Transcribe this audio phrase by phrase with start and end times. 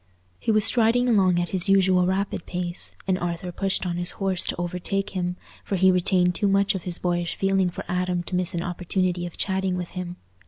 [0.39, 4.43] He was striding along at his usual rapid pace, and Arthur pushed on his horse
[4.47, 8.35] to overtake him, for he retained too much of his boyish feeling for Adam to
[8.35, 10.15] miss an opportunity of chatting with him.